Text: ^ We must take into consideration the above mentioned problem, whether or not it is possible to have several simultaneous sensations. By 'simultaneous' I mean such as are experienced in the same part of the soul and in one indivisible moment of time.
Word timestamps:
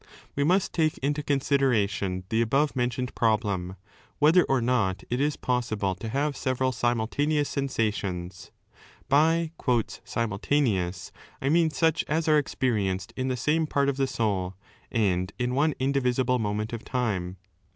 ^ 0.01 0.03
We 0.35 0.43
must 0.43 0.73
take 0.73 0.97
into 1.03 1.21
consideration 1.21 2.23
the 2.29 2.41
above 2.41 2.75
mentioned 2.75 3.13
problem, 3.13 3.75
whether 4.17 4.43
or 4.45 4.59
not 4.59 5.03
it 5.11 5.21
is 5.21 5.35
possible 5.35 5.93
to 5.93 6.09
have 6.09 6.35
several 6.35 6.71
simultaneous 6.71 7.49
sensations. 7.49 8.49
By 9.09 9.51
'simultaneous' 10.03 11.11
I 11.39 11.49
mean 11.49 11.69
such 11.69 12.03
as 12.07 12.27
are 12.27 12.39
experienced 12.39 13.13
in 13.15 13.27
the 13.27 13.37
same 13.37 13.67
part 13.67 13.89
of 13.89 13.97
the 13.97 14.07
soul 14.07 14.55
and 14.91 15.31
in 15.37 15.53
one 15.53 15.75
indivisible 15.77 16.39
moment 16.39 16.73
of 16.73 16.83
time. 16.83 17.37